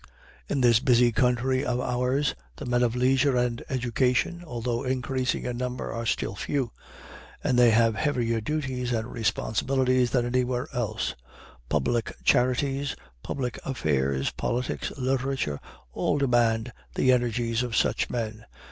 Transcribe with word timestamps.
In 0.49 0.61
this 0.61 0.79
busy 0.79 1.11
country 1.11 1.63
of 1.63 1.79
ours, 1.79 2.33
the 2.55 2.65
men 2.65 2.81
of 2.81 2.95
leisure 2.95 3.37
and 3.37 3.63
education, 3.69 4.43
although 4.43 4.81
increasing 4.83 5.45
in 5.45 5.57
number, 5.57 5.93
are 5.93 6.07
still 6.07 6.33
few, 6.35 6.71
and 7.43 7.55
they 7.55 7.69
have 7.69 7.93
heavier 7.97 8.41
duties 8.41 8.91
and 8.93 9.11
responsibilities 9.11 10.09
than 10.09 10.25
anywhere 10.25 10.67
else. 10.73 11.13
Public 11.69 12.15
charities, 12.23 12.95
public 13.21 13.59
affairs, 13.63 14.31
politics, 14.31 14.91
literature, 14.97 15.59
all 15.93 16.17
demand 16.17 16.71
the 16.95 17.11
energies 17.11 17.61
of 17.61 17.75
such 17.75 18.09
men. 18.09 18.45